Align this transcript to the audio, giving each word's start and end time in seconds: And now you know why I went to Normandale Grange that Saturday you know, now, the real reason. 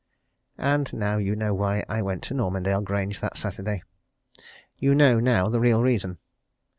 And 0.57 0.91
now 0.95 1.17
you 1.19 1.35
know 1.35 1.53
why 1.53 1.85
I 1.87 2.01
went 2.01 2.23
to 2.23 2.33
Normandale 2.33 2.81
Grange 2.81 3.19
that 3.19 3.37
Saturday 3.37 3.83
you 4.79 4.95
know, 4.95 5.19
now, 5.19 5.47
the 5.47 5.59
real 5.59 5.83
reason. 5.83 6.17